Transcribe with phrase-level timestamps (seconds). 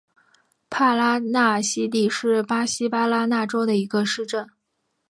[0.67, 4.49] 帕拉纳西蒂是巴西巴拉那州的一个市镇。